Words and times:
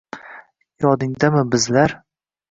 Yodingdami, 0.85 1.43
bizlar 1.57 1.93